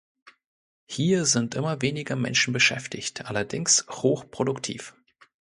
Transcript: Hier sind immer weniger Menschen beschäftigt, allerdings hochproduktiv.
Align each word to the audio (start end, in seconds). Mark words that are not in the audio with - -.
Hier 0.87 1.25
sind 1.25 1.53
immer 1.53 1.83
weniger 1.83 2.15
Menschen 2.15 2.53
beschäftigt, 2.53 3.25
allerdings 3.27 3.85
hochproduktiv. 3.87 4.95